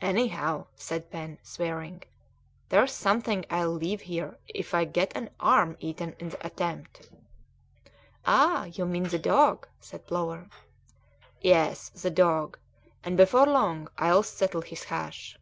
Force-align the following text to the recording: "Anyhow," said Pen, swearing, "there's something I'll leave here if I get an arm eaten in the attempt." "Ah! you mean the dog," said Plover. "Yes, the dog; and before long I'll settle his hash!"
"Anyhow," 0.00 0.68
said 0.74 1.10
Pen, 1.10 1.36
swearing, 1.42 2.02
"there's 2.70 2.92
something 2.92 3.44
I'll 3.50 3.68
leave 3.72 4.00
here 4.00 4.38
if 4.48 4.72
I 4.72 4.86
get 4.86 5.14
an 5.14 5.28
arm 5.38 5.76
eaten 5.80 6.16
in 6.18 6.30
the 6.30 6.46
attempt." 6.46 7.10
"Ah! 8.24 8.64
you 8.72 8.86
mean 8.86 9.02
the 9.08 9.18
dog," 9.18 9.68
said 9.78 10.06
Plover. 10.06 10.48
"Yes, 11.42 11.90
the 11.90 12.08
dog; 12.08 12.58
and 13.04 13.18
before 13.18 13.44
long 13.44 13.88
I'll 13.98 14.22
settle 14.22 14.62
his 14.62 14.84
hash!" 14.84 15.38